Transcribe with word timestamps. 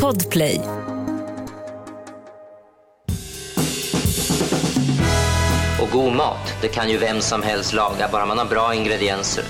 Podplay. 0.00 0.60
Och 5.80 5.90
god 5.92 6.12
mat, 6.12 6.54
det 6.62 6.68
kan 6.68 6.90
ju 6.90 6.98
vem 6.98 7.20
som 7.20 7.42
helst 7.42 7.72
laga, 7.72 8.08
bara 8.12 8.26
man 8.26 8.38
har 8.38 8.44
bra 8.44 8.74
ingredienser. 8.74 9.44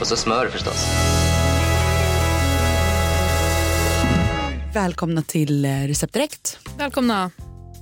Och 0.00 0.06
så 0.06 0.16
smör 0.16 0.48
förstås. 0.48 0.86
Välkomna 4.74 5.22
till 5.22 5.64
eh, 5.64 5.68
Recept 5.68 6.12
Direkt. 6.12 6.58
Välkomna. 6.78 7.30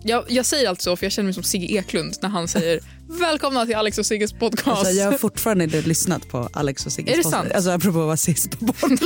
Jag, 0.03 0.25
jag 0.29 0.47
säger 0.47 0.69
alltså 0.69 0.91
så 0.91 0.97
för 0.97 1.07
jag 1.07 1.13
känner 1.13 1.25
mig 1.25 1.35
som 1.35 1.43
Sigge 1.43 1.67
Eklund 1.79 2.15
när 2.23 2.29
han 2.29 2.49
säger 2.49 2.81
välkomna 3.19 3.67
till 3.67 3.77
Alex 3.77 3.99
och 3.99 4.07
Sigges 4.07 4.33
podcast. 4.33 4.69
Alltså, 4.69 4.93
jag 4.93 5.11
har 5.11 5.19
fortfarande 5.19 5.65
inte 5.65 5.81
lyssnat 5.83 6.29
på 6.29 6.49
Alex 6.53 6.87
och 6.87 6.93
Sigges 6.93 7.13
Är 7.13 7.17
det 7.17 7.23
podcast. 7.23 7.43
sant? 7.43 7.53
Alltså 7.55 7.71
apropå 7.71 7.99
att 8.01 8.07
vara 8.07 8.17
sist 8.17 8.51
på 8.59 8.67
bollen 8.81 8.99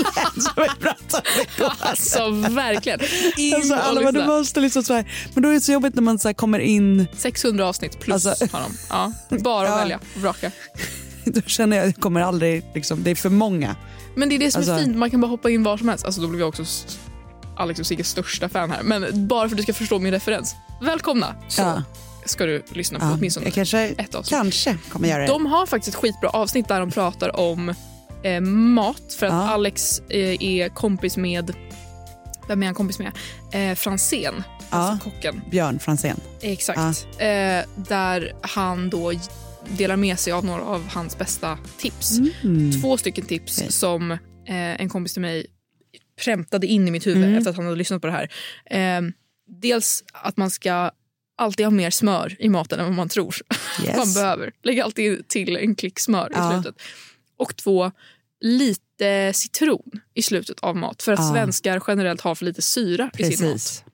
Alltså 1.81 2.31
verkligen. 2.31 3.01
In 3.37 3.55
Alltså, 3.55 3.75
alla 3.75 4.01
bara, 4.03 4.13
du 4.13 4.25
måste 4.27 4.61
liksom 4.61 4.83
så 4.83 4.95
här. 4.95 5.13
Men 5.35 5.43
då 5.43 5.49
är 5.49 5.53
det 5.55 5.61
så 5.61 5.73
jobbigt 5.73 5.95
när 5.95 6.03
man 6.03 6.19
så 6.19 6.35
kommer 6.35 6.59
in. 6.59 7.07
600 7.17 7.67
avsnitt 7.69 8.01
plus 8.01 8.27
Alltså- 8.27 8.47
har 8.53 8.61
de. 8.61 8.73
Ja, 8.91 9.13
bara 9.39 9.67
Ja. 9.69 9.75
att 9.75 9.81
välja 9.81 10.01
och 10.15 10.21
vraka. 10.21 10.51
Då 11.25 11.41
känner 11.41 11.77
jag 11.77 11.87
att 11.89 11.95
jag 11.97 12.03
kommer 12.03 12.21
aldrig, 12.21 12.65
liksom, 12.75 13.03
det 13.03 13.11
är 13.11 13.15
för 13.15 13.31
många. 13.31 13.77
Men 14.17 14.29
det 14.29 14.35
är 14.35 14.39
det 14.39 14.51
som 14.51 14.63
är 14.63 14.71
Alltså- 14.71 14.85
fint, 14.85 14.97
man 14.97 15.11
kan 15.11 15.21
bara 15.21 15.27
hoppa 15.29 15.51
in 15.51 15.63
var 15.63 15.77
som 15.77 15.89
helst. 15.89 16.05
Alltså 16.05 16.21
då 16.21 16.29
blir 16.29 16.41
jag 16.41 16.49
också 16.49 16.65
Alex 17.57 17.81
och 17.81 17.87
Sigges 17.87 18.09
största 18.09 18.49
fan 18.49 18.71
här. 18.71 18.83
Men 18.83 19.27
bara 19.29 19.49
för 19.49 19.55
att 19.55 19.57
du 19.57 19.63
ska 19.63 19.73
förstå 19.75 19.99
min 19.99 20.13
referens. 20.13 20.55
Välkomna 20.83 21.35
så 21.49 21.63
Ja. 21.63 21.83
ska 22.27 22.47
du 22.47 22.63
lyssna 22.73 22.99
på 22.99 23.05
Ja, 23.07 23.13
åtminstone 23.15 23.51
kanske, 23.51 23.79
ett 23.81 24.15
avsnitt. 24.15 24.31
kanske 24.39 24.77
kommer 24.93 25.09
göra 25.09 25.21
det. 25.23 25.27
De 25.29 25.47
har 25.47 25.67
faktiskt 25.67 25.97
ett 25.97 26.01
skitbra 26.01 26.29
avsnitt 26.31 26.69
där 26.69 26.81
de 26.81 26.91
pratar 26.91 27.37
om 27.41 27.75
eh, 28.25 28.41
mat. 28.41 29.17
För 29.19 29.27
att 29.27 29.33
Ja. 29.33 29.49
Alex 29.49 29.99
eh, 30.09 30.43
är 30.43 30.69
kompis 30.69 31.17
med... 31.17 31.53
Vem 32.49 32.63
är 32.63 32.67
han 32.67 32.75
kompis 32.75 32.99
med? 32.99 33.13
Eh, 33.53 33.75
Franzén, 33.75 34.43
alltså 34.71 35.11
kocken. 35.11 35.41
Björn 35.51 35.79
Franzén. 35.79 36.21
Exakt. 36.41 37.07
Eh, 37.19 37.27
där 37.89 38.33
han 38.41 38.91
då 38.91 39.13
delar 39.69 39.97
med 39.97 40.19
sig 40.19 40.33
av 40.33 40.45
några 40.45 40.63
av 40.63 40.89
hans 40.89 41.19
bästa 41.19 41.59
tips. 41.79 42.19
Mm. 42.19 42.83
Två 42.83 42.97
stycken 42.97 43.25
tips 43.25 43.59
Okej. 43.59 43.73
som 43.73 44.11
eh, 44.11 44.19
en 44.81 44.89
kompis 44.89 45.13
till 45.13 45.23
mig 45.23 45.47
prämtade 46.25 46.67
in 46.67 46.89
i 46.89 46.91
mitt 46.91 47.07
huvud 47.07 47.25
Mm. 47.25 47.39
efter 47.39 47.51
att 47.51 47.57
han 47.57 47.65
hade 47.65 47.77
lyssnat 47.77 48.01
på 48.01 48.07
det 48.07 48.13
här. 48.13 48.31
Eh, 48.71 49.03
dels 49.63 50.05
att 50.13 50.37
man 50.37 50.51
ska 50.51 50.91
alltid 51.37 51.67
ha 51.67 51.71
mer 51.71 51.91
smör 51.91 52.37
i 52.39 52.49
maten 52.49 52.79
än 52.79 52.85
vad 52.87 52.95
man 52.95 53.09
tror 53.09 53.35
Yes. 53.85 53.97
man 53.97 54.15
behöver. 54.15 54.53
Lägg 54.63 54.81
alltid 54.81 55.29
till 55.29 55.57
en 55.57 55.75
klick 55.75 55.99
smör 55.99 56.29
Ja. 56.35 56.51
i 56.51 56.63
slutet. 56.63 56.83
Och 57.45 57.57
två, 57.57 57.93
lite 58.41 59.33
citron 59.35 59.91
i 60.15 60.23
slutet 60.23 60.61
av 60.61 60.77
mat. 60.77 61.03
För 61.03 61.13
att 61.13 61.19
Ja. 61.19 61.33
svenskar 61.33 61.83
generellt 61.87 62.21
har 62.21 62.35
för 62.35 62.45
lite 62.45 62.63
syra 62.63 63.11
i 63.19 63.25
sin 63.25 63.47
mat. 63.47 63.53
Precis. 63.55 63.85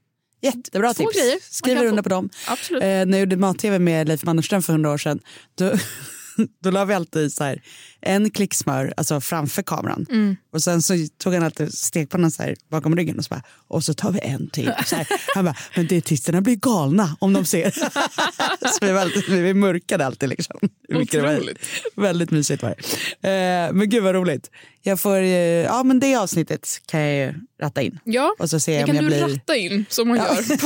Jättebra 0.42 0.94
Två 0.94 1.04
tips. 1.04 1.16
grejer 1.16 1.38
Skriver 1.42 1.84
under 1.86 2.02
på 2.02 2.08
dem. 2.08 2.30
Absolut. 2.46 2.82
Eh, 2.82 2.86
när 2.88 3.10
jag 3.10 3.20
gjorde 3.20 3.36
mat-tv 3.36 3.78
med 3.78 4.08
Leif 4.08 4.24
Mannerström 4.24 4.62
för 4.62 4.72
hundra 4.72 4.90
år 4.90 4.98
sedan 4.98 5.20
då, 5.54 5.72
då 6.62 6.70
la 6.70 6.84
vi 6.84 6.94
alltid 6.94 7.22
i 7.22 7.30
så 7.30 7.44
här, 7.44 7.62
en 8.02 8.30
klick 8.30 8.54
smör 8.54 8.94
alltså 8.96 9.20
framför 9.20 9.62
kameran. 9.62 10.06
Mm. 10.10 10.36
Och 10.52 10.62
sen 10.62 10.82
så 10.82 10.94
tog 11.18 11.34
han 11.34 11.42
alltid 11.42 11.74
stekpannan 11.74 12.30
så 12.30 12.42
här 12.42 12.56
bakom 12.70 12.96
ryggen 12.96 13.18
och 13.18 13.24
så, 13.24 13.28
bara, 13.28 13.42
och 13.68 13.84
så 13.84 13.94
tar 13.94 14.10
vi 14.12 14.20
en 14.22 14.50
till. 14.50 14.72
Så 14.86 14.96
här. 14.96 15.06
Han 15.34 15.44
bara, 15.44 15.56
men 15.76 15.86
dietisterna 15.86 16.40
blir 16.40 16.56
galna 16.56 17.16
om 17.18 17.32
de 17.32 17.44
ser. 17.44 17.70
så 18.78 18.86
vi, 18.86 18.92
var 18.92 19.00
alltid, 19.00 19.24
vi 19.28 19.54
mörkade 19.54 20.06
alltid 20.06 20.28
liksom. 20.28 20.56
Vilket 20.88 21.22
var. 21.22 21.52
Väldigt 21.96 22.30
mysigt 22.30 22.62
var 22.62 22.74
det. 23.22 23.28
Eh, 23.28 23.72
men 23.72 23.88
gud 23.88 24.02
vad 24.02 24.14
roligt. 24.14 24.50
Jag 24.82 25.00
får, 25.00 25.16
eh, 25.16 25.28
ja 25.64 25.82
men 25.82 26.00
det 26.00 26.16
avsnittet 26.16 26.68
kan 26.86 27.00
jag 27.00 27.14
ju 27.26 27.34
ratta 27.62 27.82
in. 27.82 27.98
Ja, 28.04 28.34
Och 28.38 28.50
så 28.50 28.60
ser 28.60 28.72
det 28.72 28.78
jag 28.78 28.86
kan 28.86 28.96
jag 28.96 29.04
du 29.04 29.08
blir... 29.08 29.20
ratta 29.28 29.56
in 29.56 29.84
som 29.88 30.08
man 30.08 30.16
Ja. 30.16 30.34
gör 30.34 30.56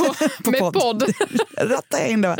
på, 0.43 0.51
med 0.51 0.59
podd. 0.73 1.03
Rattar 1.57 1.97
jag 1.99 2.09
in 2.09 2.21
det. 2.21 2.27
va? 2.27 2.37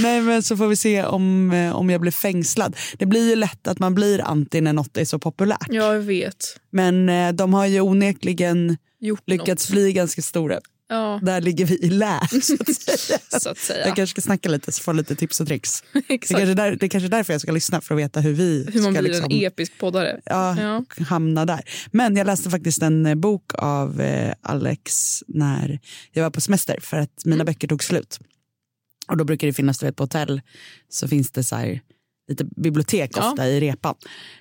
Nej, 0.00 0.20
men 0.20 0.42
så 0.42 0.56
får 0.56 0.66
vi 0.66 0.76
se 0.76 1.04
om, 1.04 1.50
eh, 1.52 1.76
om 1.76 1.90
jag 1.90 2.00
blir 2.00 2.12
fängslad. 2.12 2.76
Det 2.98 3.06
blir 3.06 3.28
ju 3.30 3.36
lätt 3.36 3.68
att 3.68 3.78
man 3.78 3.94
blir 3.94 4.20
anti 4.38 4.60
när 4.60 4.72
något 4.72 4.96
är 4.96 5.04
så 5.04 5.18
populärt. 5.18 5.66
Ja, 5.68 5.92
jag 5.92 6.00
vet. 6.00 6.60
Men 6.70 7.08
eh, 7.08 7.32
de 7.32 7.54
har 7.54 7.66
ju 7.66 7.80
onekligen 7.80 8.76
Gjort 9.00 9.22
lyckats 9.26 9.70
bli 9.70 9.92
ganska 9.92 10.22
stora. 10.22 10.54
något. 10.54 10.62
Ja, 10.90 11.20
Där 11.22 11.40
ligger 11.40 11.64
vi 11.66 11.74
i 11.78 11.90
lä. 11.90 12.20
Så 12.42 12.54
att 12.60 12.74
säga. 12.74 13.18
så 13.40 13.48
att 13.50 13.58
säga. 13.58 13.86
Jag 13.86 13.96
kanske 13.96 14.10
ska 14.20 14.20
snacka 14.26 14.48
lite 14.48 14.72
så 14.72 14.82
får 14.82 14.94
lite 14.94 15.14
tips 15.16 15.40
och 15.40 15.46
tricks. 15.46 15.82
Det 15.92 15.98
är, 15.98 16.02
Exakt. 16.14 16.38
kanske 16.38 16.54
där, 16.54 16.76
det 16.80 16.86
är 16.86 16.88
kanske 16.88 17.08
därför 17.08 17.32
jag 17.34 17.40
ska 17.40 17.52
lyssna 17.52 17.80
för 17.80 17.94
att 17.94 18.00
veta 18.00 18.20
hur 18.20 18.32
vi 18.32 18.66
Hur 18.72 18.82
man 18.82 18.92
ska 18.92 19.02
blir 19.02 19.12
liksom, 19.12 19.30
en 19.32 19.44
episk 19.46 19.78
poddare. 19.78 20.20
ja, 20.24 20.56
Ja. 20.60 20.84
hamna 21.08 21.44
där. 21.46 21.60
Men 21.92 22.16
jag 22.16 22.26
läste 22.26 22.50
faktiskt 22.50 22.82
en 22.82 23.06
eh, 23.06 23.14
bok 23.14 23.50
av 23.54 24.00
eh, 24.00 24.34
Alex 24.42 25.22
när 25.26 25.80
jag 26.12 26.22
var 26.22 26.30
på 26.30 26.40
semester 26.40 26.78
för 26.80 26.96
att 26.96 27.24
mina 27.24 27.34
Mm. 27.34 27.46
böcker 27.46 27.68
tog 27.68 27.84
slut. 27.84 28.18
Och 29.08 29.16
då 29.16 29.24
brukar 29.24 29.46
det 29.46 29.52
finnas, 29.52 29.78
du 29.78 29.86
vet, 29.86 29.96
på 29.96 30.02
hotell 30.02 30.40
så 30.88 31.08
finns 31.08 31.30
det 31.30 31.44
så 31.44 31.56
här, 31.56 31.80
lite 32.28 32.44
bibliotek 32.44 33.10
Ja. 33.16 33.30
ofta 33.30 33.48
i 33.48 33.60
repan. 33.60 33.94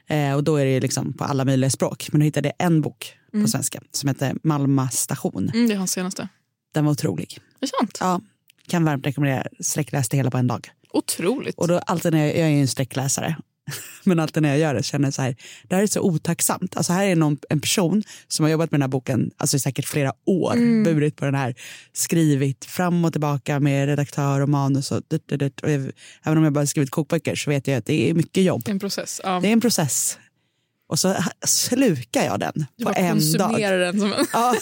Eh, 0.08 0.34
och 0.34 0.44
då 0.44 0.56
är 0.56 0.66
det 0.66 0.80
liksom 0.80 1.14
på 1.14 1.24
alla 1.24 1.46
möjliga 1.46 1.70
språk. 1.70 2.08
Men 2.12 2.20
då 2.20 2.24
hittade 2.26 2.48
jag 2.58 2.68
en 2.68 2.82
bok 2.82 3.14
på 3.42 3.48
svenska 3.48 3.82
som 3.92 4.08
heter 4.10 4.36
Malma 4.44 4.90
station. 4.90 5.50
Mm, 5.54 5.68
det 5.68 5.74
är 5.74 5.78
hans 5.78 5.92
senaste. 5.92 6.28
Den 6.74 6.86
var 6.86 6.92
otrolig. 6.92 7.40
Det 7.60 7.66
är 7.66 7.70
sant. 7.80 7.98
Ja, 8.00 8.22
kan 8.68 8.86
varmt 8.86 9.06
rekommendera. 9.06 9.44
Sträckläste 9.60 10.18
hela 10.18 10.32
på 10.32 10.38
en 10.38 10.48
dag. 10.48 10.70
Otroligt. 10.94 11.56
Och 11.58 11.68
då 11.68 11.78
alltid 11.80 12.12
när 12.14 12.20
jag, 12.20 12.30
jag 12.30 12.38
är 12.48 12.50
ju 12.50 12.62
en 12.62 12.68
sträckläsare. 12.68 13.36
Men 14.04 14.20
alltid 14.20 14.44
när 14.44 14.50
jag 14.50 14.60
gör 14.60 14.74
det 14.74 14.84
känner 14.84 15.12
så 15.12 15.22
här, 15.22 15.36
det 15.68 15.76
här 15.76 15.84
är 15.84 15.88
så 15.88 16.02
otacksamt. 16.02 16.78
Alltså 16.78 16.94
här 16.94 17.06
är 17.06 17.16
någon, 17.16 17.38
en 17.50 17.60
person 17.62 18.04
som 18.28 18.44
har 18.44 18.50
jobbat 18.52 18.72
med 18.72 18.80
den 18.80 18.82
här 18.84 18.88
boken 18.90 19.32
alltså 19.38 19.58
i 19.58 19.60
säkert 19.60 19.86
flera 19.88 20.14
år, 20.26 20.54
Mm. 20.54 20.84
burit 20.84 21.16
på 21.16 21.26
den 21.26 21.36
här, 21.36 21.56
skrivit 21.94 22.66
fram 22.66 23.06
och 23.06 23.12
tillbaka 23.12 23.60
med 23.60 23.86
redaktör 23.88 24.42
och 24.42 24.50
manus. 24.50 24.92
Och, 24.92 25.02
dit, 25.10 25.28
dit, 25.28 25.40
dit. 25.40 25.60
och 25.62 25.72
jag, 25.72 25.92
även 26.24 26.38
om 26.38 26.44
jag 26.44 26.54
bara 26.54 26.66
skrivit 26.66 26.90
kokböcker 26.92 27.36
så 27.36 27.50
vet 27.50 27.68
jag 27.68 27.78
att 27.78 27.86
det 27.86 28.10
är 28.10 28.14
mycket 28.14 28.44
jobb. 28.44 28.64
en 28.68 28.80
process. 28.80 29.22
Ja. 29.24 29.40
Det 29.40 29.48
är 29.48 29.54
en 29.54 29.62
process. 29.62 30.18
Och 30.90 31.00
så 31.00 31.16
slukar 31.46 32.24
jag 32.26 32.40
den 32.40 32.66
Du 32.78 32.84
på 32.86 32.92
en 32.96 33.06
dag. 33.06 33.12
konsumerar 33.14 33.80
den 33.80 34.00
som 34.00 34.14
en... 34.14 34.26
Ja, 34.34 34.56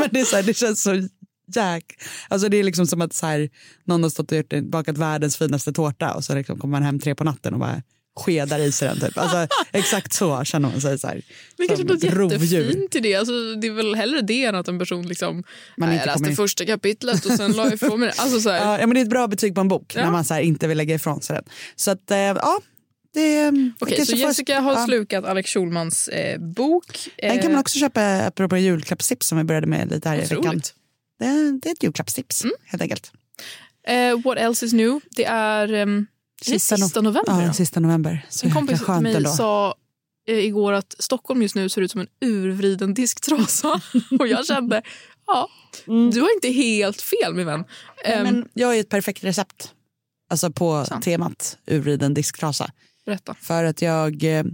men 0.00 0.08
det, 0.12 0.20
är 0.20 0.24
så 0.24 0.36
här, 0.36 0.42
det 0.42 0.54
känns 0.56 0.82
så 0.82 1.08
jäk... 1.54 1.84
Alltså 2.28 2.48
det 2.48 2.56
är 2.56 2.64
liksom 2.64 2.86
som 2.86 3.00
att 3.00 3.12
så 3.12 3.26
här, 3.26 3.48
någon 3.84 4.02
har 4.02 4.10
stått 4.10 4.32
och 4.32 4.38
gjort, 4.38 4.52
bakat 4.62 4.98
världens 4.98 5.36
finaste 5.36 5.72
tårta 5.72 6.14
och 6.14 6.24
så 6.24 6.34
liksom 6.34 6.58
kommer 6.58 6.72
man 6.72 6.82
hem 6.82 6.98
tre 7.00 7.14
på 7.14 7.24
natten 7.24 7.54
och 7.54 7.60
bara 7.60 7.82
skedar 8.20 8.58
i 8.58 8.72
sig 8.72 8.88
den. 8.88 9.00
Typ. 9.00 9.18
Alltså, 9.18 9.46
exakt 9.72 10.12
så 10.12 10.44
känner 10.44 10.68
man 10.70 10.80
sig. 10.80 10.98
Så 10.98 11.06
här, 11.06 11.22
Det 11.56 11.66
kanske 11.68 12.06
ett 12.06 12.14
rovdjur. 12.14 12.60
jättefint 12.60 12.94
i 12.94 13.00
det. 13.00 13.14
Alltså, 13.14 13.32
det 13.60 13.66
är 13.66 13.72
väl 13.72 13.94
hellre 13.94 14.20
det 14.20 14.44
än 14.44 14.54
att 14.54 14.68
en 14.68 14.78
person 14.78 15.08
liksom... 15.08 15.34
Man 15.76 15.88
"Nej, 15.88 15.94
inte 15.98 16.06
jag 16.08 16.14
kommer 16.14 16.28
läste 16.28 16.30
in." 16.30 16.36
första 16.36 16.64
kapitlet 16.66 17.26
och 17.26 17.32
sen 17.32 17.52
la 17.52 17.72
ifrån 17.72 18.00
mig. 18.00 18.12
Alltså, 18.16 18.40
så 18.40 18.50
här, 18.50 18.58
Ja, 18.80 18.86
men 18.86 18.94
det 18.94 19.00
är 19.00 19.02
ett 19.02 19.10
bra 19.10 19.26
betyg 19.28 19.54
på 19.54 19.60
en 19.60 19.68
bok 19.68 19.92
Ja. 19.96 20.04
när 20.04 20.10
man 20.10 20.24
så 20.24 20.34
här, 20.34 20.40
inte 20.40 20.68
vill 20.68 20.76
lägga 20.78 20.94
ifrån 20.94 21.22
sig 21.22 21.34
den. 21.36 21.44
Så 21.76 21.90
att, 21.90 22.10
eh, 22.10 22.18
ja, 22.18 22.60
det 23.14 23.48
Okej, 23.48 23.96
kanske 23.96 24.06
så 24.06 24.16
Jessica 24.16 24.60
har 24.60 24.72
ja. 24.72 24.86
slukat 24.86 25.24
Alex 25.24 25.50
Schulmans 25.50 26.08
eh, 26.08 26.40
bok. 26.40 26.84
Den 27.22 27.38
kan 27.38 27.44
man 27.50 27.54
Eh, 27.54 27.60
också 27.60 27.78
köpa 27.78 28.26
apropå 28.26 28.56
julklappstips 28.56 29.26
som 29.26 29.38
vi 29.38 29.44
började 29.44 29.66
med 29.66 29.90
lite 29.90 30.08
här 30.08 30.16
i 30.16 30.20
veckan. 30.20 30.38
Otroligt. 30.38 30.74
Det, 31.18 31.58
det 31.62 31.68
är 31.68 31.72
ett 31.72 31.82
julklappstips 31.82 32.42
helt 32.66 32.82
enkelt. 32.82 33.12
Eh, 33.88 34.20
what 34.24 34.38
else 34.38 34.66
is 34.66 34.72
new? 34.72 35.00
Det 35.16 35.24
är 35.24 35.72
um, 35.72 36.06
sista, 36.44 36.76
no- 36.76 36.82
sista 36.84 37.00
november. 37.00 37.42
Ja, 37.46 37.52
sista 37.52 37.80
november. 37.80 38.26
Så 38.28 38.46
En 38.46 38.52
kompis 38.52 38.84
till 38.84 38.94
mig 38.94 39.14
ändå. 39.14 39.30
sa 39.30 39.74
eh, 40.28 40.38
igår 40.38 40.72
att 40.72 40.94
Stockholm 40.98 41.42
just 41.42 41.54
nu 41.54 41.68
ser 41.68 41.82
ut 41.82 41.90
som 41.90 42.00
en 42.00 42.06
urvriden 42.20 42.94
disktrasa. 42.94 43.80
och 44.20 44.28
jag 44.28 44.46
kände, 44.46 44.82
ja, 45.26 45.48
du 45.86 46.20
har 46.20 46.34
inte 46.34 46.48
helt 46.48 47.00
fel 47.02 47.34
min 47.34 47.46
vän. 47.46 47.64
Nej, 48.04 48.14
Ehm, 48.14 48.22
men 48.22 48.48
jag 48.54 48.68
har 48.68 48.74
ju 48.74 48.80
ett 48.80 48.88
perfekt 48.88 49.24
recept. 49.24 49.72
Alltså 50.30 50.50
på 50.52 50.84
Sant. 50.84 51.04
temat 51.04 51.58
urvriden 51.66 52.14
disktrasa. 52.14 52.70
berätta. 53.06 53.34
För 53.34 53.64
att 53.64 53.82
jag 53.82 54.24
eh, 54.24 54.44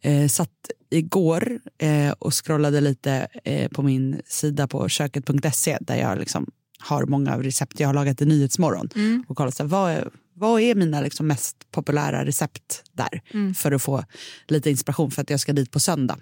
eh, 0.00 0.28
satt 0.28 0.50
igår 0.90 1.60
eh, 1.78 2.10
och 2.18 2.44
scrollade 2.46 2.80
lite 2.80 3.28
eh, 3.44 3.68
på 3.70 3.82
min 3.82 4.22
sida 4.26 4.66
på 4.68 4.88
köket.se 4.88 5.78
där 5.80 5.96
jag 5.96 6.18
liksom 6.18 6.46
har 6.80 7.04
många 7.06 7.34
av 7.34 7.42
recept 7.42 7.80
jag 7.80 7.88
har 7.88 7.94
lagat 7.94 8.20
i 8.22 8.24
Nyhetsmorgon. 8.26 8.88
Mm. 8.94 9.24
Och 9.28 9.36
kollat 9.36 9.54
så 9.56 9.62
här, 9.62 9.68
vad, 9.70 9.90
är, 9.92 10.08
vad 10.38 10.60
är 10.60 10.74
mina 10.74 11.00
liksom 11.00 11.26
mest 11.26 11.56
populära 11.70 12.24
recept 12.24 12.82
där 12.92 13.22
Mm. 13.34 13.54
för 13.54 13.72
att 13.72 13.82
få 13.82 14.04
lite 14.48 14.70
inspiration 14.70 15.10
för 15.10 15.22
att 15.22 15.30
jag 15.30 15.40
ska 15.40 15.52
dit 15.52 15.70
på 15.70 15.80
söndag. 15.80 16.18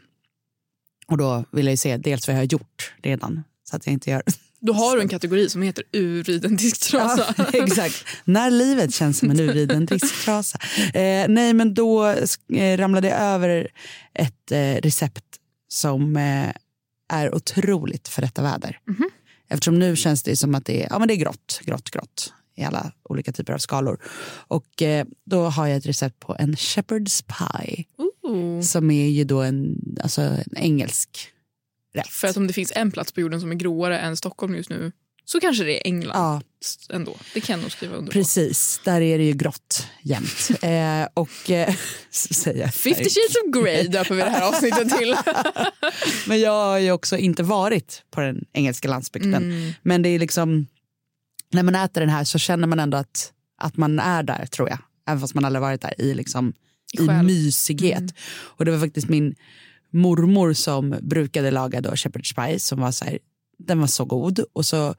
Och 1.06 1.18
då 1.18 1.44
vill 1.52 1.66
jag 1.66 1.72
ju 1.72 1.76
se 1.76 1.96
dels 1.96 2.28
vad 2.28 2.34
jag 2.34 2.40
har 2.40 2.44
gjort 2.46 2.94
redan 3.02 3.44
så 3.64 3.76
att 3.76 3.86
jag 3.86 3.92
inte 3.92 4.10
gör 4.10 4.22
Då 4.60 4.72
har 4.72 4.96
du 4.96 5.02
en 5.02 5.08
kategori 5.08 5.48
som 5.48 5.62
heter 5.62 5.84
urvriden 5.92 6.56
disktrasa. 6.56 7.34
Ja, 7.38 7.44
exakt. 7.64 8.04
När 8.24 8.50
livet 8.50 8.94
känns 8.94 9.18
som 9.18 9.30
en 9.30 9.40
urvriden 9.40 9.86
disktrasa. 9.86 10.58
Eh, 10.94 11.28
nej, 11.28 11.52
men 11.54 11.74
då 11.74 12.06
eh, 12.54 12.76
ramlade 12.78 13.08
jag 13.08 13.18
över 13.20 13.68
ett 14.14 14.52
eh, 14.52 14.74
recept 14.74 15.24
som 15.68 16.16
eh, 16.16 16.50
är 17.12 17.34
otroligt 17.34 18.08
för 18.08 18.22
detta 18.22 18.42
väder. 18.42 18.78
Eftersom 19.48 19.78
nu 19.78 19.96
känns 19.96 20.22
det 20.22 20.36
som 20.36 20.54
att 20.54 20.64
det 20.64 20.82
är, 20.82 20.88
ja, 20.90 20.98
men 20.98 21.08
det 21.08 21.14
är 21.14 21.16
grått, 21.16 21.60
grått, 21.64 21.90
grått 21.90 22.32
i 22.56 22.64
alla 22.64 22.92
olika 23.02 23.32
typer 23.32 23.52
av 23.52 23.58
skalor. 23.58 24.00
Och 24.48 24.82
eh, 24.82 25.06
då 25.24 25.44
har 25.44 25.66
jag 25.66 25.76
ett 25.76 25.86
recept 25.86 26.20
på 26.20 26.36
en 26.38 26.54
shepherd's 26.54 27.24
pie 27.24 27.84
Ooh. 28.22 28.60
som 28.60 28.90
är 28.90 29.08
ju 29.08 29.24
då 29.24 29.42
en, 29.42 29.76
alltså 30.02 30.20
en 30.20 30.56
engelsk 30.56 31.28
rätt. 31.94 32.08
För 32.08 32.28
att 32.28 32.36
om 32.36 32.46
det 32.46 32.52
finns 32.52 32.72
en 32.76 32.90
plats 32.90 33.12
på 33.12 33.20
jorden 33.20 33.40
som 33.40 33.50
är 33.50 33.54
gråare 33.54 33.98
än 33.98 34.16
Stockholm 34.16 34.54
just 34.54 34.70
nu 34.70 34.92
så 35.28 35.40
kanske 35.40 35.64
det 35.64 35.76
är 35.76 35.86
England 35.86 36.16
Ja, 36.16 36.42
ändå. 36.94 37.16
Det 37.34 37.40
kan 37.40 37.58
jag 37.58 37.62
nog 37.62 37.72
skriva 37.72 37.96
under 37.96 38.12
precis. 38.12 38.80
Där 38.84 39.00
är 39.00 39.18
det 39.18 39.24
ju 39.24 39.32
grått 39.32 39.86
jämt. 40.02 40.50
eh, 40.62 41.08
och 41.14 41.50
eh, 41.50 41.74
säger 42.10 42.60
jag. 42.60 42.74
50 42.74 42.98
shades 42.98 43.36
of 43.46 43.62
Grey 43.62 43.88
döper 43.88 44.14
vi 44.14 44.20
det 44.20 44.30
här 44.30 44.48
avsnittet 44.48 44.98
till. 44.98 45.16
Men 46.26 46.40
jag 46.40 46.52
har 46.52 46.78
ju 46.78 46.92
också 46.92 47.16
inte 47.16 47.42
varit 47.42 48.02
på 48.10 48.20
den 48.20 48.44
engelska 48.52 48.88
landsbygden. 48.88 49.34
Mm. 49.34 49.72
Men 49.82 50.02
det 50.02 50.08
är 50.08 50.18
liksom, 50.18 50.66
när 51.52 51.62
man 51.62 51.74
äter 51.74 52.00
den 52.00 52.10
här 52.10 52.24
så 52.24 52.38
känner 52.38 52.66
man 52.66 52.80
ändå 52.80 52.96
att, 52.96 53.32
att 53.58 53.76
man 53.76 53.98
är 53.98 54.22
där 54.22 54.46
tror 54.46 54.68
jag. 54.68 54.78
Även 55.08 55.20
fast 55.20 55.34
man 55.34 55.44
aldrig 55.44 55.60
varit 55.60 55.80
där 55.80 56.00
i, 56.00 56.14
liksom, 56.14 56.52
I 56.92 57.22
mysighet. 57.22 58.14
Och 58.30 58.64
det 58.64 58.70
var 58.70 58.78
faktiskt 58.78 59.08
min 59.08 59.34
mormor 59.92 60.52
som 60.52 60.96
brukade 61.02 61.50
laga 61.50 61.80
då 61.80 61.90
shepherd's 61.90 62.46
pie 62.46 62.60
som 62.60 62.80
var 62.80 62.92
så 62.92 63.04
här, 63.04 63.18
den 63.58 63.80
var 63.80 63.86
så 63.86 64.04
god. 64.04 64.40
Och 64.52 64.66
så 64.66 64.94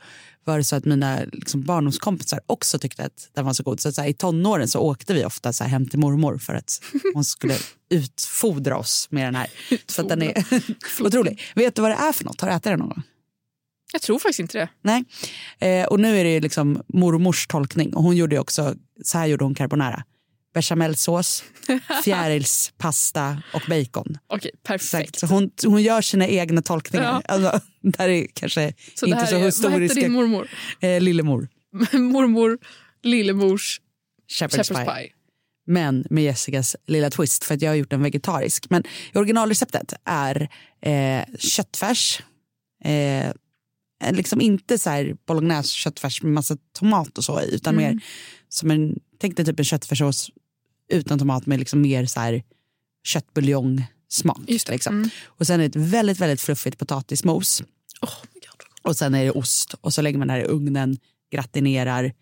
var 0.45 0.57
det 0.57 0.63
så 0.63 0.75
att 0.75 0.85
mina 0.85 1.19
liksom, 1.31 1.63
barndomskompisar 1.63 2.39
också 2.45 2.79
tyckte 2.79 3.03
att 3.03 3.29
den 3.33 3.45
var 3.45 3.53
så 3.53 3.63
god. 3.63 3.79
Så, 3.79 3.89
att, 3.89 3.95
så 3.95 4.01
här, 4.01 4.09
i 4.09 4.13
tonåren 4.13 4.67
så 4.67 4.79
åkte 4.79 5.13
vi 5.13 5.25
ofta 5.25 5.53
så 5.53 5.63
här, 5.63 5.71
hem 5.71 5.85
till 5.85 5.99
mormor 5.99 6.37
för 6.37 6.53
att 6.53 6.81
hon 7.13 7.23
skulle 7.23 7.57
utfodra 7.89 8.77
oss 8.77 9.07
med 9.11 9.27
den 9.27 9.35
här. 9.35 9.47
Så 9.87 10.01
den 10.03 10.21
är 10.21 10.45
otrolig. 10.99 11.41
Vet 11.55 11.75
du 11.75 11.81
vad 11.81 11.91
det 11.91 11.95
är 11.95 12.11
för 12.11 12.25
något? 12.25 12.41
Har 12.41 12.49
du 12.49 12.55
ätit 12.55 12.63
den 12.63 12.79
någon 12.79 12.89
gång? 12.89 13.03
Jag 13.97 14.01
tror 14.01 14.19
faktiskt 14.19 14.39
inte 14.39 14.57
det. 14.57 14.69
Nej. 14.81 15.03
Eh, 15.59 15.85
och 15.87 15.99
nu 15.99 16.19
är 16.19 16.23
det 16.23 16.39
liksom 16.39 16.83
mormors 16.87 17.47
tolkning. 17.47 17.93
Och 17.95 18.03
hon 18.03 18.17
gjorde 18.17 18.39
också, 18.39 18.75
så 19.03 19.17
här 19.17 19.25
gjorde 19.25 19.43
hon 19.43 19.55
carbonara. 19.55 20.03
Bechamelsås, 20.53 21.43
fjärilspasta 22.03 23.41
och 23.53 23.61
bacon. 23.69 24.17
Okej, 24.27 24.51
perfekt. 24.63 25.19
Så 25.19 25.25
hon, 25.27 25.51
hon 25.65 25.83
gör 25.83 26.01
sina 26.01 26.27
egna 26.27 26.61
tolkningar. 26.61 27.05
Ja. 27.27 27.33
Alltså, 27.33 27.59
där 27.81 28.09
är 28.09 28.27
kanske 28.33 28.73
Så 28.95 29.05
det 29.05 29.09
inte 29.09 29.19
här 29.19 29.25
så 29.27 29.35
är, 29.35 29.39
vad 29.39 29.71
hette 29.71 29.83
historiska. 29.83 30.01
din 30.01 30.11
mormor? 30.11 30.47
Eh, 30.79 31.01
lillemor, 31.01 31.47
Mormor, 31.93 32.57
lillemors 33.03 33.81
shepherd's, 34.39 34.57
shepherd's 34.57 34.85
pie. 34.85 35.03
pie. 35.03 35.11
Men 35.67 36.05
med 36.09 36.23
Jessicas 36.23 36.75
lilla 36.87 37.09
twist 37.09 37.43
för 37.43 37.53
att 37.55 37.61
jag 37.61 37.71
har 37.71 37.75
gjort 37.75 37.89
den 37.89 38.03
vegetarisk. 38.03 38.69
Men 38.69 38.83
originalreceptet 39.15 39.93
är 40.05 40.49
eh, 40.81 41.23
köttfärs. 41.39 42.21
Eh, 42.83 43.31
liksom 44.11 44.41
inte 44.41 44.77
så 44.77 44.89
här 44.89 45.15
bolognese 45.25 45.69
köttfärs 45.71 46.23
med 46.23 46.31
massa 46.33 46.57
tomat 46.73 47.17
och 47.17 47.23
så 47.23 47.41
i, 47.41 47.55
utan 47.55 47.75
Mm. 47.79 47.83
mer 47.95 48.03
som 48.49 48.71
en, 48.71 48.99
tänk 49.21 49.35
dig 49.37 49.45
typ 49.45 49.59
en 49.59 49.65
köttfärssås 49.65 50.29
utan 50.89 51.19
tomat 51.19 51.45
med 51.45 51.59
liksom 51.59 51.81
mer 51.81 52.05
så 52.05 52.19
här 52.19 52.43
köttbuljongsmak. 53.03 54.39
Just 54.47 54.67
det. 54.67 54.73
Liksom. 54.73 54.95
Mm. 54.97 55.09
Och 55.25 55.47
sen 55.47 55.59
ett 55.61 55.75
väldigt, 55.75 56.19
väldigt 56.19 56.41
fluffigt 56.41 56.77
potatismos. 56.77 57.63
Oh. 58.01 58.13
Och 58.81 58.97
sen 58.97 59.15
är 59.15 59.23
det 59.25 59.31
ost 59.31 59.73
och 59.81 59.93
så 59.93 60.01
lägger 60.01 60.17
man 60.17 60.27
det 60.27 60.33
här 60.33 60.41
i 60.41 60.45
ugnen, 60.45 60.97
gratinerar, 61.31 62.13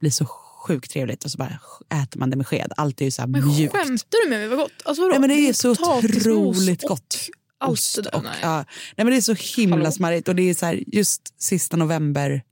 blir 0.00 0.10
så 0.10 0.26
sjukt 0.66 0.90
trevligt 0.90 1.24
och 1.24 1.30
så 1.30 1.38
bara 1.38 1.58
äter 2.02 2.18
man 2.20 2.30
det 2.30 2.36
med 2.36 2.46
sked. 2.46 2.72
Allt 2.76 3.00
är 3.00 3.04
ju 3.04 3.10
så 3.10 3.22
här 3.22 3.26
Men 3.26 3.48
mjukt. 3.48 3.72
skämtar 3.72 4.24
du 4.24 4.30
med 4.30 4.38
mig? 4.38 4.48
Vad 4.48 4.58
gott? 4.58 4.72
Alltså? 4.84 5.08
Nej, 5.08 5.18
men 5.20 5.28
det 5.28 5.34
är 5.48 5.52
så 5.52 5.74
potatismos 5.74 6.26
otroligt 6.26 6.82
gott. 6.82 7.16
Allt 7.64 7.72
Ost 7.72 7.96
det 7.96 8.02
där. 8.02 8.14
och, 8.14 8.22
nej. 8.24 8.32
ja, 8.42 8.56
nej, 8.56 8.64
men 8.96 9.06
det 9.06 9.16
är 9.16 9.20
så 9.20 9.34
himla 9.60 9.76
Hallå. 9.76 9.90
smarrigt 9.92 10.28
och 10.28 10.34
det 10.34 10.50
är 10.50 10.54
så 10.54 10.66
här, 10.66 10.82
just 10.86 11.42
sista 11.42 11.76
november 11.76 12.42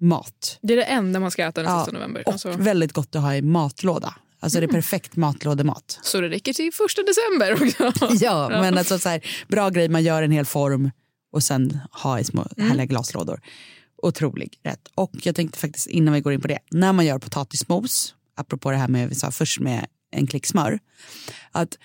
mat. 0.00 0.58
Det 0.62 0.72
är 0.72 0.76
det 0.76 0.84
enda 0.84 1.20
man 1.20 1.30
ska 1.30 1.44
äta 1.44 1.62
den 1.62 1.70
Ja, 1.72 1.80
sista 1.84 1.92
november. 1.98 2.22
Och 2.26 2.32
Alltså, 2.32 2.50
väldigt 2.52 2.92
gott 2.92 3.14
att 3.16 3.22
ha 3.22 3.34
i 3.36 3.42
matlåda. 3.42 4.14
Alltså 4.40 4.58
Mm. 4.58 4.68
det 4.68 4.72
är 4.72 4.74
perfekt 4.76 5.16
matlådemat. 5.16 5.98
så 6.02 6.20
det 6.20 6.28
räcker 6.28 6.52
till 6.52 6.72
första 6.72 7.02
december 7.02 7.52
också. 7.92 8.06
Ja, 8.24 8.48
men 8.48 8.78
alltså 8.78 8.98
så 8.98 9.08
här, 9.08 9.20
bra 9.48 9.68
grej, 9.70 9.88
man 9.88 10.02
gör 10.02 10.22
en 10.22 10.30
hel 10.30 10.44
form 10.44 10.90
och 11.32 11.42
sen 11.42 11.78
ha 11.90 12.20
i 12.20 12.24
små 12.24 12.46
Mm. 12.56 12.68
härliga 12.68 12.86
glaslådor. 12.86 13.40
Otrolig 14.02 14.58
rätt. 14.64 14.88
Och 14.94 15.10
jag 15.22 15.34
tänkte 15.36 15.58
faktiskt 15.58 15.86
innan 15.86 16.14
vi 16.14 16.20
går 16.20 16.32
in 16.32 16.40
på 16.40 16.48
det, 16.48 16.58
när 16.70 16.92
man 16.92 17.06
gör 17.06 17.18
potatismos, 17.18 18.14
apropå 18.36 18.70
det 18.70 18.76
här 18.76 18.88
med 18.88 19.08
vi 19.08 19.14
sa 19.14 19.30
först 19.30 19.60
med 19.60 19.86
en 20.12 20.26
klick 20.26 20.46
smör, 20.46 20.78
att 21.52 21.78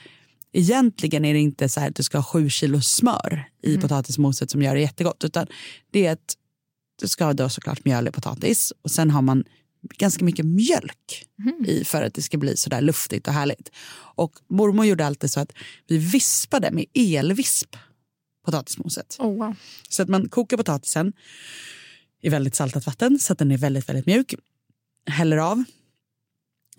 egentligen 0.53 1.25
är 1.25 1.33
det 1.33 1.39
inte 1.39 1.69
så 1.69 1.79
här 1.79 1.89
att 1.89 1.95
du 1.95 2.03
ska 2.03 2.17
ha 2.17 2.23
sju 2.23 2.49
kilo 2.49 2.81
smör 2.81 3.49
i 3.63 3.69
Mm. 3.69 3.81
potatismoset 3.81 4.51
som 4.51 4.61
gör 4.61 4.75
det 4.75 4.81
jättegott, 4.81 5.23
utan 5.23 5.47
det 5.91 6.05
är 6.05 6.11
att 6.11 6.37
du 7.01 7.07
ska 7.07 7.25
ha 7.25 7.33
då 7.33 7.49
såklart 7.49 7.85
mjöl 7.85 8.07
i 8.07 8.11
potatis 8.11 8.73
och 8.81 8.91
sen 8.91 9.11
har 9.11 9.21
man 9.21 9.43
ganska 9.97 10.25
mycket 10.25 10.45
mjölk 10.45 11.25
i 11.67 11.83
för 11.83 12.03
att 12.03 12.13
det 12.13 12.21
ska 12.21 12.37
bli 12.37 12.57
så 12.57 12.69
där 12.69 12.81
luftigt 12.81 13.27
och 13.27 13.33
härligt. 13.33 13.71
Och 14.15 14.31
mormor 14.49 14.85
gjorde 14.85 15.05
alltid 15.05 15.31
så 15.31 15.39
att 15.39 15.51
vi 15.87 15.97
vispade 15.97 16.71
med 16.71 16.85
elvisp 16.93 17.75
potatismoset. 18.45 19.15
Oh, 19.19 19.37
wow. 19.37 19.55
Så 19.89 20.01
att 20.01 20.09
man 20.09 20.29
kokar 20.29 20.57
potatisen 20.57 21.13
i 22.21 22.29
väldigt 22.29 22.55
saltat 22.55 22.85
vatten 22.85 23.19
så 23.19 23.33
att 23.33 23.39
den 23.39 23.51
är 23.51 23.57
väldigt, 23.57 23.89
väldigt 23.89 24.05
mjuk. 24.05 24.35
Häller 25.05 25.37
av. 25.37 25.63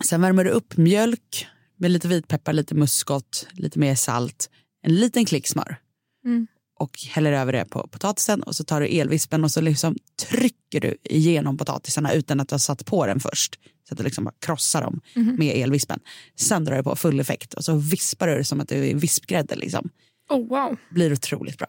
Sen 0.05 0.21
värmer 0.21 0.43
du 0.43 0.49
upp 0.49 0.77
mjölk 0.77 1.47
med 1.79 1.91
lite 1.91 2.07
vitpeppar, 2.07 2.53
lite 2.53 2.75
muskot, 2.75 3.47
lite 3.51 3.79
mer 3.79 3.95
salt, 3.95 4.49
en 4.81 4.95
liten 4.95 5.25
klick 5.25 5.47
smör. 5.47 5.77
Mm. 6.25 6.47
Och 6.79 6.99
häller 7.09 7.31
över 7.31 7.53
det 7.53 7.65
på 7.65 7.87
potatisen 7.87 8.43
och 8.43 8.55
så 8.55 8.63
tar 8.63 8.81
du 8.81 8.87
elvispen 8.87 9.43
och 9.43 9.51
så 9.51 9.61
liksom 9.61 9.95
trycker 10.29 10.79
du 10.81 10.97
igenom 11.03 11.57
potatisarna 11.57 12.13
utan 12.13 12.39
att 12.39 12.49
du 12.49 12.53
har 12.53 12.59
satt 12.59 12.85
på 12.85 13.05
den 13.05 13.19
först. 13.19 13.59
Så 13.87 13.93
att 13.93 13.97
du 13.97 14.03
liksom 14.03 14.23
bara 14.23 14.33
krossar 14.39 14.81
dem 14.81 15.01
med 15.37 15.55
elvispen. 15.57 15.99
Sen 16.35 16.65
drar 16.65 16.77
du 16.77 16.83
på 16.83 16.95
full 16.95 17.19
effekt 17.19 17.53
och 17.53 17.65
så 17.65 17.75
vispar 17.75 18.27
du 18.27 18.35
det 18.35 18.43
som 18.43 18.59
att 18.59 18.69
det 18.69 18.91
är 18.91 18.95
vispgrädde. 18.95 19.55
Liksom. 19.55 19.89
Oh, 20.29 20.47
wow. 20.47 20.77
Blir 20.89 21.13
otroligt 21.13 21.57
bra. 21.57 21.67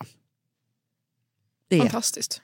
Det 1.68 1.76
är 1.76 1.80
Fantastiskt. 1.80 2.42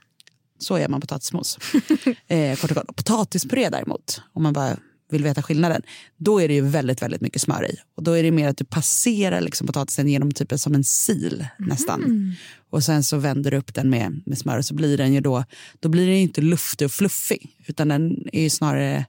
så 0.58 0.78
gör 0.78 0.88
man 0.88 1.00
potatismos. 1.00 1.58
eh, 2.26 2.56
kort 2.58 2.70
och 2.70 2.76
gott. 2.76 2.88
Och 2.88 2.96
Potatispuré 2.96 3.68
däremot, 3.68 4.22
om 4.32 4.42
man 4.42 4.52
bara 4.52 4.76
vill 5.08 5.25
veta 5.25 5.43
skillnaden, 5.43 5.82
då 6.17 6.41
är 6.41 6.49
det 6.49 6.55
ju 6.55 6.61
väldigt, 6.61 7.03
väldigt 7.03 7.20
mycket 7.20 7.43
smör 7.43 7.70
i. 7.70 7.76
Och 7.94 8.03
då 8.03 8.12
är 8.12 8.23
det 8.23 8.31
mer 8.31 8.49
att 8.49 8.56
du 8.56 8.64
passerar 8.64 9.41
liksom 9.41 9.67
potatisen 9.67 10.08
genom 10.08 10.32
typ 10.32 10.53
som 10.56 10.75
en 10.75 10.85
sil 11.05 11.37
nästan. 11.58 12.35
Och 12.70 12.85
sen 12.85 13.03
så 13.03 13.17
vänder 13.17 13.50
du 13.50 13.56
upp 13.56 13.75
den 13.75 13.91
med, 13.91 14.23
med 14.26 14.38
smör 14.38 14.58
och 14.58 14.64
så 14.64 14.75
blir 14.75 14.99
den 14.99 15.14
ju 15.14 15.20
då, 15.20 15.44
då 15.81 15.88
blir 15.88 16.06
den 16.06 16.14
ju 16.14 16.23
inte 16.23 16.41
luftig 16.41 16.85
och 16.85 16.93
fluffig, 16.93 17.56
utan 17.67 17.88
den 17.88 18.29
är 18.32 18.43
ju 18.43 18.50
snarare 18.50 19.06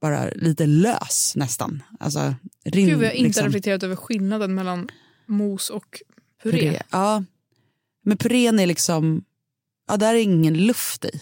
bara 0.00 0.30
lite 0.30 0.66
lös 0.66 1.32
nästan. 1.36 1.82
Alltså, 2.00 2.34
rin, 2.64 2.86
Gud, 2.86 2.98
vi 2.98 3.06
har 3.06 3.12
inte 3.12 3.26
liksom. 3.28 3.44
reflekterat 3.44 3.82
över 3.82 3.96
skillnaden 3.96 4.54
mellan 4.54 4.88
mos 5.26 5.70
och 5.70 6.02
puré. 6.42 6.58
Puré. 6.58 6.82
Ja. 6.90 7.24
Men 8.04 8.16
purén 8.16 8.58
är 8.58 8.66
liksom, 8.66 9.24
ja 9.88 9.96
där 9.96 10.14
är 10.14 10.18
ingen 10.18 10.66
luft 10.66 11.04
i. 11.04 11.20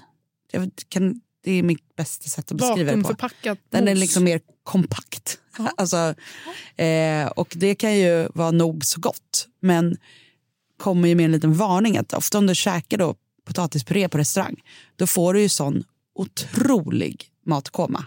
Jag 0.52 0.70
kan, 0.88 1.20
det 1.46 1.52
är 1.52 1.62
mitt 1.62 1.96
bästa 1.96 2.28
sätt 2.28 2.50
att 2.52 2.56
beskriva 2.56 2.90
det 2.90 2.96
på. 2.96 3.08
Vakuumförpackat 3.08 3.58
Den 3.70 3.88
är 3.88 3.94
liksom 3.94 4.24
mer 4.24 4.40
kompakt. 4.62 5.38
Alltså, 5.76 6.14
eh, 6.76 7.26
och 7.26 7.52
det 7.56 7.74
kan 7.74 7.96
ju 7.96 8.28
vara 8.34 8.50
nog 8.50 8.84
så 8.84 9.00
gott. 9.00 9.48
Men 9.60 9.96
kommer 10.76 11.08
ju 11.08 11.14
med 11.14 11.24
en 11.24 11.32
liten 11.32 11.54
varning 11.54 11.96
att 11.96 12.12
ofta 12.12 12.38
om 12.38 12.46
du 12.46 12.54
käkar 12.54 12.98
då 12.98 13.14
potatispuré 13.44 14.08
på 14.08 14.18
restaurang 14.18 14.62
då 14.96 15.06
får 15.06 15.34
du 15.34 15.40
ju 15.40 15.48
sån 15.48 15.84
otrolig 16.14 17.30
matkoma. 17.44 18.04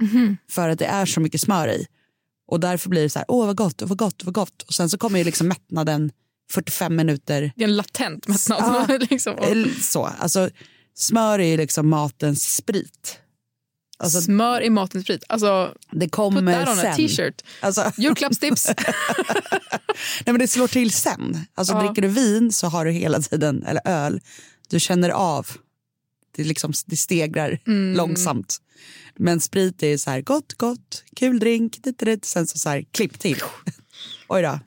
Mhm. 0.00 0.36
För 0.50 0.68
att 0.68 0.78
det 0.78 0.86
är 0.86 1.06
så 1.06 1.20
mycket 1.20 1.40
smör 1.40 1.68
i. 1.68 1.86
Och 2.46 2.60
därför 2.60 2.88
blir 2.88 3.02
det 3.02 3.10
så 3.10 3.18
här, 3.18 3.26
åh 3.28 3.46
vad 3.46 3.56
gott, 3.56 3.82
vad 3.82 3.98
gott, 3.98 4.24
vad 4.24 4.34
gott. 4.34 4.62
Och 4.62 4.74
sen 4.74 4.90
så 4.90 4.98
kommer 4.98 5.18
ju 5.18 5.24
liksom 5.24 5.48
mättnaden 5.48 6.12
45 6.50 6.96
minuter 6.96 7.52
Det 7.56 7.64
är 7.64 7.68
en 7.68 7.76
latent 7.76 8.28
mättnad. 8.28 8.86
Ja. 8.88 8.98
liksom. 9.10 9.38
eller 9.38 9.80
så. 9.80 10.04
Alltså, 10.04 10.50
smör 10.98 11.38
är 11.38 11.56
liksom 11.56 11.88
matens 11.88 12.54
sprit. 12.54 13.18
Alltså, 14.00 14.20
Smör 14.20 14.60
i 14.62 14.70
matens 14.70 15.04
sprit. 15.04 15.24
Alltså, 15.28 15.74
det 15.92 16.00
put 16.06 16.10
kommer 16.12 16.52
that 16.54 16.68
on 16.68 16.78
a 16.78 16.82
sen. 16.82 16.96
t-shirt. 16.96 17.42
Alltså, 17.60 17.92
Julklappstips. 17.96 18.66
nej, 18.76 18.76
men 20.24 20.38
det 20.38 20.48
slår 20.48 20.68
till 20.68 20.90
sen. 20.92 21.38
Alltså, 21.54 21.74
Ja. 21.74 21.80
Dricker 21.82 22.02
du 22.02 22.08
vin 22.08 22.52
så 22.52 22.66
har 22.66 22.84
du 22.84 22.90
hela 22.90 23.20
tiden, 23.20 23.62
eller 23.66 23.82
öl, 23.84 24.20
du 24.68 24.80
känner 24.80 25.10
av. 25.10 25.46
Det, 26.36 26.44
liksom, 26.44 26.72
det 26.86 26.96
stegrar 26.96 27.58
Mm. 27.66 27.96
långsamt. 27.96 28.58
Men 29.16 29.40
sprit 29.40 29.82
är 29.82 29.96
så 29.96 30.10
här, 30.10 30.20
gott, 30.20 30.52
gott, 30.54 31.04
kul 31.16 31.38
drink, 31.38 31.78
dit, 31.82 31.98
dit. 31.98 32.24
sen 32.24 32.46
så, 32.46 32.58
så 32.58 32.68
här, 32.68 32.84
klipp 32.92 33.18
till. 33.18 33.42
Oj 34.28 34.42
då. 34.42 34.60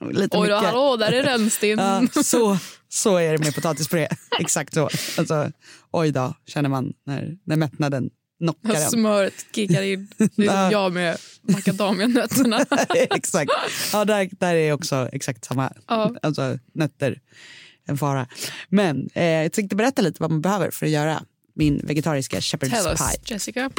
Lite 0.10 0.36
Oj 0.38 0.48
då, 0.48 0.56
mycket. 0.56 0.70
hallå, 0.70 0.96
där 0.96 1.12
är 1.12 1.22
rännsten. 1.22 1.78
Ja, 1.78 2.22
så, 2.24 2.58
så 2.94 3.16
är 3.16 3.32
det 3.32 3.38
med 3.38 3.54
potatispuré. 3.54 4.08
Exakt 4.40 4.74
så. 4.74 4.88
Alltså, 5.18 5.50
oj 5.90 6.10
då, 6.10 6.34
känner 6.46 6.68
man 6.68 6.92
när, 7.06 7.36
när 7.44 7.56
mättnaden 7.56 8.10
knockar 8.38 8.74
en. 8.74 8.90
Smöret 8.90 9.46
kickar 9.54 9.82
in. 9.82 10.08
Det 10.36 10.46
är 10.46 10.70
jag 10.72 10.92
med 10.92 11.16
macadamianötterna. 11.42 12.66
exakt. 12.94 13.52
Ja, 13.92 14.04
där, 14.04 14.28
där 14.38 14.54
är 14.54 14.72
också 14.72 15.08
exakt 15.12 15.44
samma. 15.44 15.72
Ja. 15.88 16.14
Alltså 16.22 16.58
nötter, 16.72 17.20
en 17.86 17.98
fara. 17.98 18.26
Men 18.68 19.08
eh, 19.14 19.24
jag 19.24 19.52
tänkte 19.52 19.76
berätta 19.76 20.02
lite 20.02 20.22
vad 20.22 20.30
man 20.30 20.40
behöver 20.40 20.70
för 20.70 20.86
att 20.86 20.92
göra 20.92 21.22
min 21.54 21.80
vegetariska 21.84 22.40
shepherd's 22.40 22.90
us, 22.90 22.98
pie. 22.98 23.34
Jessica. 23.34 23.70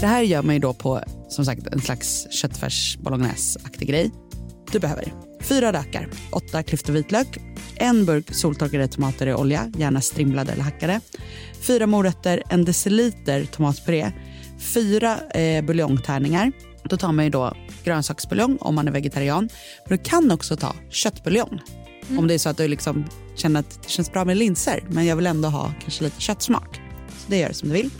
Det 0.00 0.06
här 0.06 0.22
gör 0.22 0.42
man 0.42 0.54
ju 0.54 0.60
då 0.60 0.74
på 0.74 1.02
som 1.28 1.44
sagt 1.44 1.66
en 1.66 1.80
slags 1.80 2.26
köttfärs 2.30 2.98
bolognese-aktig 2.98 3.88
grej. 3.88 4.10
Du 4.72 4.78
behöver 4.78 5.25
Fyra 5.48 5.72
lökar, 5.72 6.08
åtta 6.30 6.62
klyftor 6.62 6.92
vitlök, 6.92 7.38
en 7.74 8.04
burk 8.04 8.34
soltorkade 8.34 8.88
tomater 8.88 9.26
i 9.26 9.34
olja, 9.34 9.72
gärna 9.76 10.00
strimlade 10.00 10.52
eller 10.52 10.62
hackade, 10.62 11.00
fyra 11.60 11.86
morötter, 11.86 12.42
en 12.48 12.64
deciliter 12.64 13.44
tomatpuré, 13.44 14.12
fyra 14.58 15.18
eh, 15.34 15.64
buljongtärningar. 15.64 16.52
Då 16.84 16.96
tar 16.96 17.12
man 17.12 17.24
ju 17.24 17.30
då 17.30 17.56
grönsaksbuljong 17.84 18.56
om 18.60 18.74
man 18.74 18.88
är 18.88 18.92
vegetarian. 18.92 19.48
Men 19.88 19.98
du 19.98 20.04
kan 20.04 20.30
också 20.30 20.56
ta 20.56 20.74
köttbuljong. 20.90 21.60
Om 22.18 22.28
det 22.28 22.34
är 22.34 22.38
så 22.38 22.48
att 22.48 22.56
du 22.56 22.68
liksom 22.68 23.04
känner 23.36 23.60
att 23.60 23.82
det 23.82 23.90
känns 23.90 24.12
bra 24.12 24.24
med 24.24 24.36
linser 24.36 24.84
men 24.88 25.06
jag 25.06 25.16
vill 25.16 25.26
ändå 25.26 25.48
ha 25.48 25.72
kanske 25.82 26.04
lite 26.04 26.20
köttsmak. 26.20 26.80
Så 27.18 27.30
det 27.30 27.38
gör 27.38 27.48
du 27.48 27.54
som 27.54 27.68
du 27.68 27.74
vill. 27.74 27.90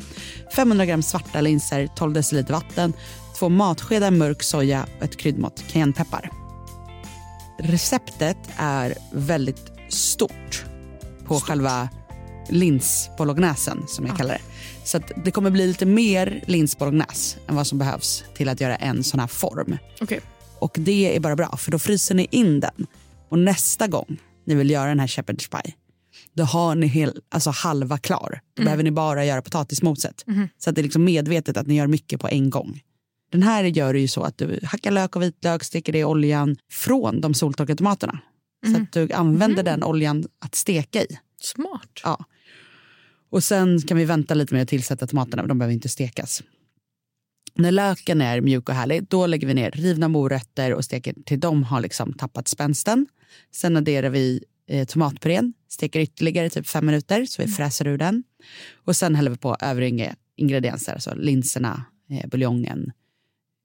500 0.57 0.87
gram 0.87 1.03
svarta 1.03 1.41
linser, 1.41 1.89
12 1.97 2.13
deciliter 2.13 2.53
vatten, 2.53 2.93
två 3.39 3.49
matskedar 3.49 4.11
mörk 4.11 4.43
soja 4.43 4.87
och 4.99 5.05
ett 5.05 5.17
kryddmått 5.17 5.65
cayennepeppar. 5.73 6.46
Receptet 7.59 8.37
är 8.57 8.95
väldigt 9.13 9.73
stort 9.89 10.65
på 11.25 11.41
själva 11.41 11.89
linsbolognesen 12.49 13.85
som 13.89 14.07
jag 14.07 14.17
kallar 14.17 14.35
det. 14.35 14.41
Så 14.85 15.01
det 15.25 15.31
kommer 15.31 15.51
bli 15.51 15.67
lite 15.67 15.87
mer 15.87 16.45
linsbolognese 16.47 17.39
än 17.49 17.57
vad 17.57 17.67
som 17.67 17.79
behövs 17.79 18.25
till 18.35 18.49
att 18.49 18.61
göra 18.61 18.77
en 18.77 19.05
sån 19.05 19.21
här 19.21 19.27
form. 19.27 19.79
Okej. 20.01 20.21
Och 20.59 20.77
det 20.79 21.17
är 21.17 21.21
bara 21.21 21.37
bra 21.37 21.57
för 21.57 21.73
då 21.73 21.79
fryser 21.79 22.15
ni 22.15 22.27
in 22.31 22.61
den. 22.61 22.87
Och 23.29 23.39
nästa 23.39 23.87
gång 23.87 24.17
ni 24.45 24.55
vill 24.55 24.71
göra 24.71 24.89
den 24.89 25.01
här 25.01 25.07
shepherd's 25.07 25.63
pie 25.63 25.75
då 26.35 26.45
har 26.45 26.75
ni 26.75 26.87
hel, 26.87 27.21
alltså 27.29 27.51
halva 27.51 27.99
klar. 27.99 28.41
Då 28.57 28.63
behöver 28.63 28.83
ni 28.83 28.91
bara 28.91 29.25
göra 29.25 29.43
potatismoset. 29.43 30.25
Så 30.59 30.71
att 30.71 30.77
det 30.77 30.81
är 30.81 30.83
liksom 30.83 31.05
medvetet 31.05 31.57
att 31.57 31.67
ni 31.67 31.75
gör 31.77 31.87
mycket 31.87 32.21
på 32.21 32.29
en 32.29 32.51
gång. 32.51 32.81
Den 33.31 33.43
här 33.43 33.65
gör 33.65 33.93
du 33.93 34.01
ju 34.01 34.09
så 34.09 34.23
att 34.23 34.39
du 34.39 34.61
hackar 34.63 34.91
lök 34.91 35.17
och 35.17 35.23
vitlök, 35.23 35.65
steker 35.65 35.93
det 35.93 35.99
i 35.99 36.05
oljan 36.05 36.57
från 36.71 37.21
de 37.21 37.35
soltorkade 37.35 37.77
tomaterna. 37.77 38.19
Så 38.67 38.83
att 38.83 38.93
du 38.93 39.13
använder 39.13 39.63
den 39.63 39.85
oljan 39.85 40.25
att 40.39 40.55
steka 40.55 41.03
i. 41.03 41.19
Smart. 41.41 42.01
Ja. 42.03 42.25
Och 43.31 43.45
sen 43.45 43.81
kan 43.81 43.97
vi 43.97 44.05
vänta 44.05 44.35
lite 44.35 44.55
med 44.55 44.63
att 44.63 44.69
tillsätta 44.69 45.07
tomaterna, 45.07 45.47
de 45.47 45.59
behöver 45.59 45.75
inte 45.75 45.89
stekas. 45.89 46.43
När 47.55 47.73
löken 47.73 48.21
är 48.21 48.41
mjuk 48.41 48.69
och 48.69 48.75
härlig, 48.75 49.09
då 49.09 49.27
lägger 49.27 49.47
vi 49.47 49.55
ner 49.55 49.71
rivna 49.71 50.09
morötter 50.09 50.75
och 50.75 50.85
steker 50.85 51.15
till 51.27 51.41
de 51.41 51.63
har 51.63 51.81
liksom 51.81 52.13
tappat 52.13 52.49
spänsten. 52.49 53.07
Sen 53.53 53.77
adderar 53.77 54.11
vi 54.11 54.45
eh, 54.69 54.87
tomatpurén, 54.87 55.53
steker 55.69 56.01
ytterligare 56.01 56.51
typ 56.51 56.67
fem 56.67 56.87
minuter 56.87 57.27
så 57.27 57.43
vi 57.43 57.49
fräser 57.49 57.87
ur 57.87 57.99
den. 57.99 58.25
Och 58.85 58.97
sen 58.97 59.15
häller 59.15 59.31
vi 59.31 59.37
på 59.37 59.57
övriga 59.61 60.15
ingredienser, 60.37 60.93
alltså 60.93 61.15
linserna, 61.15 61.85
eh, 62.11 62.29
buljongen, 62.29 62.93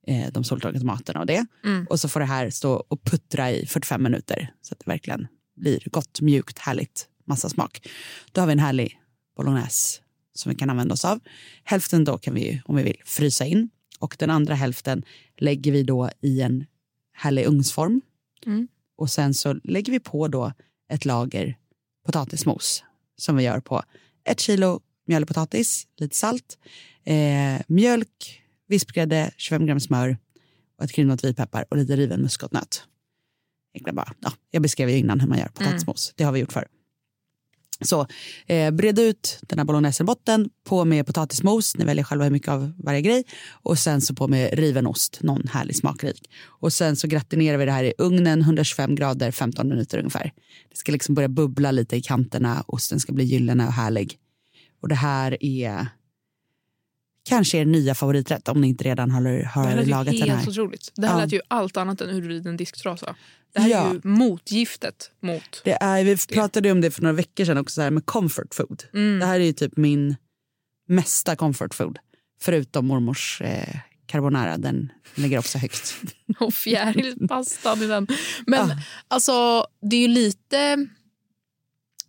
eh, 0.08 0.32
de 0.32 0.44
soltorkade 0.44 0.80
tomaterna 0.80 1.20
och 1.20 1.26
det. 1.26 1.46
Och 1.90 2.00
så 2.00 2.10
får 2.10 2.20
det 2.20 2.26
här 2.26 2.50
stå 2.50 2.74
och 2.74 3.04
puttra 3.04 3.52
i 3.52 3.66
45 3.66 4.04
minuter 4.04 4.54
så 4.62 4.74
att 4.74 4.80
det 4.80 4.92
verkligen 4.92 5.28
blir 5.56 5.84
gott, 5.86 6.22
mjukt, 6.22 6.60
härligt, 6.60 7.08
massa 7.26 7.50
smak. 7.50 7.88
Då 8.32 8.42
har 8.42 8.48
vi 8.48 8.54
en 8.54 8.60
härlig 8.60 9.00
bolognese 9.38 10.02
som 10.34 10.50
vi 10.50 10.56
kan 10.56 10.70
använda 10.70 10.94
oss 10.94 11.06
av. 11.06 11.20
Hälften 11.64 12.04
då 12.04 12.18
kan 12.18 12.34
vi, 12.34 12.62
om 12.66 12.76
vi 12.76 12.84
vill, 12.84 13.02
frysa 13.06 13.46
in 13.46 13.70
och 14.00 14.16
den 14.20 14.30
andra 14.30 14.56
hälften 14.56 15.04
lägger 15.38 15.72
vi 15.72 15.84
då 15.84 16.10
i 16.22 16.42
en 16.42 16.66
härlig 17.14 17.46
ugnsform. 17.46 18.02
Mm. 18.46 18.68
Och 18.98 19.10
sen 19.10 19.34
så 19.34 19.54
lägger 19.54 19.92
vi 19.92 20.00
på 20.00 20.28
då 20.28 20.54
ett 20.90 21.06
lager 21.06 21.58
potatismos 22.06 22.84
som 23.18 23.36
vi 23.36 23.44
gör 23.44 23.60
på 23.60 23.84
ett 24.24 24.40
kilo 24.40 24.82
mjölpotatis, 25.08 25.88
lite 25.98 26.16
salt, 26.16 26.58
eh, 27.04 27.62
mjölk, 27.68 28.41
vispgrädde, 28.72 29.32
25 29.38 29.66
gram 29.66 29.80
smör 29.80 30.18
och 30.78 30.84
ett 30.84 30.92
kryddmått 30.92 31.24
vitpeppar 31.24 31.66
och 31.70 31.78
lite 31.78 31.96
riven 31.96 32.22
muskotnöt. 32.22 32.84
Egentligen 33.74 33.96
bara, 33.96 34.14
ja, 34.20 34.32
jag 34.52 34.62
beskrev 34.62 34.90
ju 34.90 34.98
innan 34.98 35.20
hur 35.20 35.28
man 35.28 35.38
gör 35.38 35.48
potatismos. 35.48 36.14
Det 36.16 36.24
har 36.24 36.32
vi 36.32 36.40
gjort 36.40 36.52
förr. 36.52 36.68
Så 37.82 38.08
eh, 38.48 38.72
bred 38.72 39.00
ut 39.00 39.40
den 39.42 39.60
här 39.60 39.66
bolognesen 39.66 40.04
i 40.04 40.06
botten, 40.06 40.50
på 40.64 40.86
med 40.86 41.06
potatismos, 41.06 41.78
ni 41.78 41.86
väljer 41.86 42.04
själva 42.04 42.24
hur 42.24 42.32
mycket 42.32 42.50
av 42.50 42.74
varje 42.78 43.02
grej 43.02 43.24
och 43.52 43.80
sen 43.80 44.02
så 44.02 44.16
på 44.16 44.28
med 44.28 44.54
riven 44.54 44.88
ost, 44.88 45.20
någon 45.22 45.48
härlig 45.48 45.76
smakrik. 45.76 46.30
Och 46.46 46.74
sen 46.74 46.96
så 46.96 47.08
gratinerar 47.08 47.58
vi 47.58 47.66
det 47.66 47.72
här 47.72 47.84
i 47.84 47.94
ugnen, 47.98 48.42
125 48.42 48.96
grader, 48.96 49.32
15 49.32 49.68
minuter 49.70 49.98
ungefär. 49.98 50.34
Det 50.70 50.78
ska 50.78 50.92
liksom 50.92 51.16
börja 51.16 51.30
bubbla 51.30 51.72
lite 51.72 51.96
i 51.96 52.02
kanterna, 52.02 52.64
osten 52.68 53.00
ska 53.00 53.14
bli 53.14 53.24
gyllene 53.24 53.68
och 53.68 53.74
härlig. 53.74 54.18
Och 54.82 54.90
det 54.90 54.96
här 54.96 55.44
är 55.44 55.88
kanske 57.30 57.58
er 57.58 57.66
nya 57.66 57.96
favoriträtt 57.96 58.48
om 58.48 58.62
ni 58.62 58.68
inte 58.68 58.84
redan 58.84 59.12
har, 59.12 59.22
Det 59.24 59.46
har 59.46 59.66
här 59.66 59.76
lät 59.76 59.86
ju 59.88 59.90
lagat 59.92 60.06
den 60.06 60.30
helt 60.30 60.42
här. 60.42 60.50
otroligt. 60.50 60.92
Det 60.96 61.08
här 61.08 61.14
Ja. 61.20 61.24
lät 61.24 61.34
ju 61.34 61.42
allt 61.48 61.78
annat 61.78 62.02
än 62.02 62.10
urvriden 62.10 62.58
disktrasa. 62.58 63.16
Det 63.54 63.60
här 63.62 63.70
Ja. 63.70 63.90
är 63.90 63.94
ju 63.94 64.02
motgiftet 64.04 65.12
mot... 65.22 65.62
Det 65.64 65.78
är, 65.82 66.04
vi 66.04 66.18
pratade 66.18 66.68
ju 66.68 66.72
om 66.72 66.82
det 66.82 66.92
för 66.92 67.02
några 67.02 67.14
veckor 67.16 67.46
sedan 67.46 67.58
också, 67.58 67.74
så 67.74 67.82
här 67.82 67.92
med 67.92 68.06
comfort 68.06 68.54
food. 68.56 68.84
Mm. 68.94 69.20
Det 69.20 69.26
här 69.26 69.40
är 69.40 69.44
ju 69.44 69.54
typ 69.54 69.78
min 69.78 70.16
mesta 70.88 71.36
comfort 71.36 71.74
food. 71.74 72.00
Förutom 72.42 72.86
mormors 72.88 73.42
eh, 73.42 73.76
carbonara, 74.06 74.58
den 74.58 74.92
ligger 75.16 75.38
också 75.40 75.58
högt. 75.58 75.96
och 76.40 76.54
fjärilspastan 76.54 77.82
i 77.84 77.88
den. 77.88 78.08
Men 78.48 78.70
alltså, 79.08 79.66
det 79.82 79.96
är 79.96 80.02
ju 80.02 80.08
lite 80.08 80.88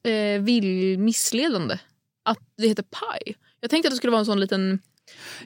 eh, 0.04 0.40
vill 0.42 0.98
missledande 0.98 1.78
att 2.24 2.38
det 2.56 2.68
heter 2.68 2.82
pie. 2.82 3.34
Jag 3.60 3.70
tänkte 3.70 3.88
att 3.88 3.92
det 3.92 3.96
skulle 3.96 4.10
vara 4.10 4.20
en 4.20 4.26
sån 4.26 4.40
liten 4.40 4.78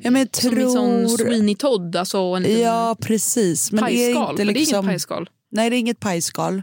Ja, 0.02 0.10
men 0.10 0.20
jag 0.32 0.42
som 0.42 0.58
en 0.58 0.72
sån 0.72 1.16
tror... 1.16 1.28
Sweeney 1.28 1.54
Todd, 1.54 1.96
alltså 1.96 2.18
en 2.18 2.42
liten 2.42 2.60
Ja, 2.62 2.96
precis. 3.00 3.72
Men 3.72 3.84
det 3.84 3.90
är 3.90 4.14
pajskal. 4.14 4.30
inte 4.30 4.44
Men 4.44 4.54
det 4.54 4.58
är 4.58 4.60
liksom... 4.60 4.76
inget 4.78 4.90
pajskal. 4.92 5.30
Nej, 5.50 5.70
det 5.70 5.76
är 5.76 5.78
inget 5.78 6.00
pajskal. 6.00 6.62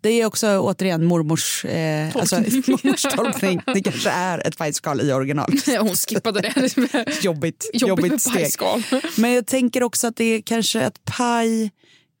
Det 0.00 0.08
är 0.10 0.26
också 0.26 0.58
återigen 0.58 1.04
mormors, 1.04 1.64
eh, 1.64 2.16
alltså, 2.16 2.36
Tolkning. 2.36 2.62
mormors 2.84 3.02
tolkning. 3.02 3.60
Det 3.74 3.82
kanske 3.82 4.10
är 4.10 4.46
ett 4.46 4.58
pajskal 4.58 5.00
i 5.00 5.12
original. 5.12 5.50
Hon 5.80 5.94
skippade 5.96 6.40
det. 6.40 6.54
Jobbigt, 7.22 7.70
Jobbigt 7.72 7.88
jobbigt 7.88 8.22
steg. 8.22 8.34
pajskal. 8.34 8.82
Men 9.16 9.32
jag 9.32 9.46
tänker 9.46 9.82
också 9.82 10.06
att 10.06 10.16
det 10.16 10.24
är 10.24 10.42
kanske 10.42 10.86
att 10.86 11.04
paj 11.04 11.70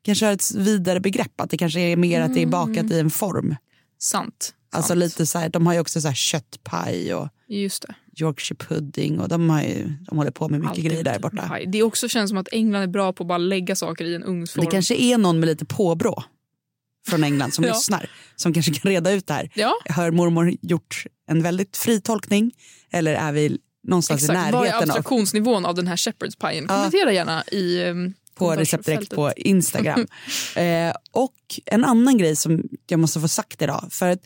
kanske 0.04 0.26
har 0.26 0.32
ett 0.32 0.54
vidare 0.54 1.00
begrepp. 1.00 1.40
Att 1.40 1.50
det 1.50 1.56
kanske 1.56 1.80
är 1.80 1.96
mer 1.96 2.20
att 2.20 2.34
det 2.34 2.42
är 2.42 2.46
bakat 2.46 2.90
i 2.90 2.98
en 3.00 3.10
form. 3.10 3.56
Sant. 3.98 4.54
Alltså 4.72 4.88
sant. 4.88 4.98
lite 5.00 5.26
så 5.26 5.38
här, 5.38 5.48
de 5.48 5.66
har 5.66 5.74
ju 5.74 5.80
också 5.80 6.00
så 6.00 6.08
här 6.08 6.14
köttpaj 6.14 7.14
och 7.14 7.28
Just 7.48 7.82
det. 7.82 7.94
Yorkshire 8.22 8.56
pudding 8.58 9.20
och 9.20 9.28
de, 9.28 9.50
har 9.50 9.62
ju, 9.62 9.88
de 10.08 10.18
håller 10.18 10.30
på 10.30 10.48
med 10.48 10.60
mycket 10.60 10.70
Alltid 10.70 10.84
grejer 10.84 11.04
där 11.04 11.18
borta. 11.18 11.58
Det 11.66 11.82
också 11.82 12.08
känns 12.08 12.30
som 12.30 12.38
att 12.38 12.48
England 12.52 12.82
är 12.82 12.86
bra 12.86 13.12
på 13.12 13.22
att 13.24 13.28
bara 13.28 13.38
lägga 13.38 13.76
saker 13.76 14.04
i 14.04 14.14
en 14.14 14.22
ugnsform. 14.24 14.64
Det 14.64 14.70
kanske 14.70 14.94
är 14.94 15.18
någon 15.18 15.40
med 15.40 15.46
lite 15.46 15.64
påbrå 15.64 16.24
från 17.08 17.24
England 17.24 17.54
som 17.54 17.64
Ja. 17.68 17.72
lyssnar 17.74 18.10
som 18.36 18.52
kanske 18.52 18.74
kan 18.74 18.90
reda 18.90 19.10
ut 19.12 19.26
det 19.26 19.34
här. 19.34 19.50
Ja, 19.54 19.72
Har 19.88 20.10
mormor 20.10 20.52
gjort 20.60 21.04
en 21.30 21.42
väldigt 21.42 21.76
fri 21.76 22.00
tolkning 22.00 22.52
eller 22.90 23.14
är 23.14 23.32
vi 23.32 23.58
någonstans 23.88 24.22
i 24.22 24.24
exakt. 24.24 24.38
Vad 24.38 24.46
är 24.46 24.52
närheten 24.52 24.90
av 24.90 24.96
abstraktionsnivån 24.96 25.66
av 25.66 25.74
den 25.74 25.86
här 25.86 25.96
shepherd's 25.96 26.48
pien? 26.50 26.66
Kommentera 26.66 27.12
gärna 27.12 27.44
i 27.44 27.84
um, 27.84 28.14
på 28.34 28.50
Recept 28.52 28.86
Direkt 28.86 29.14
på 29.14 29.32
Instagram. 29.36 30.06
eh, 30.56 30.94
och 31.12 31.34
en 31.66 31.84
annan 31.84 32.18
grej 32.18 32.36
som 32.36 32.62
jag 32.86 33.00
måste 33.00 33.20
få 33.20 33.28
sagt 33.28 33.62
idag. 33.62 33.88
För 33.90 34.08
att 34.08 34.20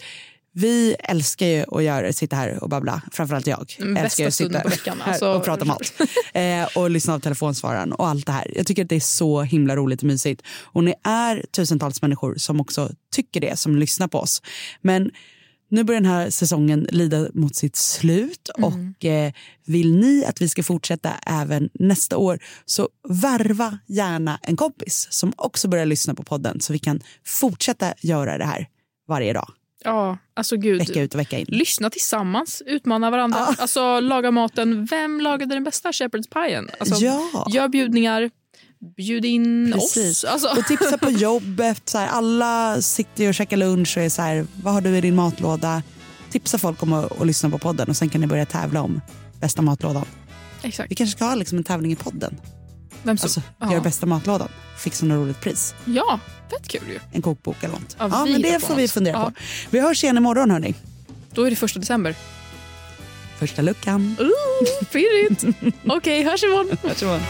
vi 0.53 0.97
älskar 0.99 1.47
ju 1.47 1.65
att 1.73 1.83
göra, 1.83 2.13
sitta 2.13 2.37
här 2.37 2.63
och 2.63 2.69
babbla, 2.69 3.03
framförallt 3.13 3.47
jag. 3.47 3.61
Älskar 3.61 3.85
ju 3.87 3.95
bästa 3.95 4.27
att 4.27 4.35
sitta 4.35 4.61
på 4.61 4.69
veckan, 4.69 5.01
här 5.01 5.13
alltså. 5.13 5.33
och 5.33 5.45
prata 5.45 5.65
mat. 5.65 5.93
Eh, 6.35 6.69
och 6.77 6.91
lyssna 6.91 7.15
av 7.15 7.21
telefonsvararen 7.21 7.93
och 7.93 8.09
allt 8.09 8.27
det 8.27 8.33
här. 8.33 8.53
Jag 8.57 8.67
tycker 8.67 8.83
att 8.83 8.89
det 8.89 8.97
är 8.97 9.01
så 9.01 9.43
himla 9.43 9.77
roligt 9.77 10.01
och 10.01 10.07
mysigt. 10.07 10.43
Och 10.63 10.85
ni 10.85 10.95
är 11.05 11.45
tusentals 11.53 12.03
människor 12.03 12.35
som 12.35 12.61
också 12.61 12.91
tycker 13.13 13.41
det, 13.41 13.59
som 13.59 13.77
lyssnar 13.77 14.09
på 14.09 14.19
oss. 14.19 14.43
Men 14.83 15.11
nu 15.71 15.85
börjar 15.85 16.01
den 16.01 16.11
här 16.11 16.31
säsongen 16.31 16.87
lida 16.91 17.29
mot 17.35 17.57
sitt 17.57 17.77
slut 17.77 18.49
och 18.49 19.05
eh, 19.05 19.33
vill 19.67 19.97
ni 19.97 20.25
att 20.25 20.43
vi 20.43 20.49
ska 20.49 20.63
fortsätta 20.63 21.15
även 21.27 21.71
nästa 21.73 22.17
år 22.17 22.39
så 22.65 22.89
värva 23.09 23.79
gärna 23.87 24.41
en 24.43 24.57
kompis 24.57 25.09
som 25.11 25.33
också 25.37 25.69
börjar 25.69 25.87
lyssna 25.87 26.15
på 26.15 26.23
podden 26.23 26.61
så 26.61 26.73
vi 26.73 26.79
kan 26.79 27.01
fortsätta 27.25 27.95
göra 28.01 28.39
det 28.39 28.45
här 28.45 28.69
varje 29.09 29.33
dag, 29.33 29.49
Ja, 29.85 30.19
alltså 30.37 30.57
gud. 30.57 30.79
vecka 30.79 31.03
ut 31.03 31.15
och 31.15 31.21
vecka 31.21 31.39
in. 31.39 31.47
Lyssna 31.49 31.91
tillsammans, 31.91 32.63
utmana 32.67 33.11
varandra. 33.11 33.39
Ja. 33.49 33.55
Alltså 33.59 34.01
laga 34.01 34.31
maten. 34.31 34.85
Vem 34.85 35.21
lagade 35.21 35.55
den 35.55 35.65
bästa 35.65 35.91
shepherd's 35.91 36.47
pien? 36.47 36.71
Alltså, 36.81 37.05
Ja. 37.05 37.47
Gör 37.51 37.69
bjudningar. 37.69 38.31
Bjud 38.97 39.25
in 39.25 39.73
Precis. 39.75 40.25
oss. 40.25 40.31
Alltså. 40.31 40.49
Och 40.61 40.65
tipsa 40.67 40.99
på 40.99 41.11
jobbet. 41.11 41.89
Så 41.89 41.99
här, 41.99 42.07
alla 42.09 42.83
sitter 42.83 43.29
och 43.29 43.35
käkar 43.35 43.57
lunch 43.57 43.95
och 43.97 44.03
är 44.03 44.09
så 44.09 44.23
här, 44.23 44.47
vad 44.63 44.75
har 44.75 44.81
du 44.81 44.97
i 44.97 45.01
din 45.01 45.15
matlåda? 45.15 45.83
Tipsa 46.31 46.59
folk 46.59 46.83
om 46.83 46.93
att, 46.93 47.27
lyssna 47.27 47.51
på 47.51 47.59
podden 47.59 47.89
och 47.89 47.97
sen 47.97 48.09
kan 48.09 48.21
ni 48.21 48.27
börja 48.27 48.47
tävla 48.47 48.83
om 48.83 49.01
bästa 49.41 49.63
matlådan. 49.63 50.05
Exakt. 50.63 50.91
Vi 50.91 50.95
kanske 50.95 51.17
ska 51.17 51.25
ha 51.25 51.35
liksom 51.35 51.59
en 51.59 51.65
tävling 51.65 51.93
i 51.93 51.97
podden. 51.97 52.41
Vem 53.03 53.19
som, 53.19 53.25
Alltså, 53.27 53.43
ja. 53.61 53.73
gör 53.73 53.81
bästa 53.81 54.07
matlådan. 54.07 54.49
Fixa 54.79 55.07
något 55.07 55.25
roligt 55.27 55.41
pris. 55.41 55.75
ja, 55.85 56.21
fett 56.51 56.69
kul 56.69 56.89
ju. 56.89 56.99
En 57.13 57.23
kokbok 57.23 57.57
eller 57.61 57.75
något. 57.75 57.97
Ja, 57.99 58.09
Ja, 58.13 58.25
men 58.25 58.43
det 58.43 58.61
får 58.67 58.75
vi 58.75 58.89
fundera 58.89 59.15
Ja. 59.15 59.25
på. 59.25 59.33
Vi 59.71 59.81
hörs 59.81 60.05
igen 60.05 60.17
imorgon 60.17 60.51
hörni. 60.51 60.75
Då 61.31 61.43
är 61.45 61.51
det 61.51 61.57
första 61.57 61.79
december. 61.81 62.15
Första 63.39 63.63
luckan. 63.63 64.17
Ooh, 64.21 64.85
pirrigt. 64.93 65.45
Okej, 65.87 66.23
hörs 66.25 66.43
imorgon. 66.45 66.77
Hörs 66.83 67.03
imorgon. 67.03 67.21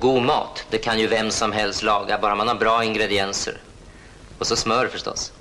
God 0.00 0.22
mat, 0.22 0.64
det 0.70 0.78
kan 0.78 1.00
ju 1.00 1.06
vem 1.06 1.30
som 1.30 1.52
helst 1.52 1.82
laga, 1.82 2.18
bara 2.22 2.34
man 2.34 2.48
har 2.48 2.54
bra 2.54 2.84
ingredienser. 2.84 3.54
Och 4.38 4.46
så 4.46 4.56
smör 4.56 4.86
förstås. 4.86 5.32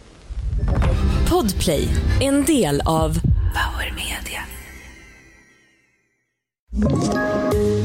Podplay, 1.29 1.87
en 2.21 2.45
del 2.45 2.81
av 2.85 3.09
Power 3.53 3.93
Media. 3.95 4.41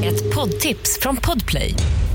Ett 0.05 0.33
poddtips 0.35 0.99
från 1.01 1.17
Podplay. 1.17 1.75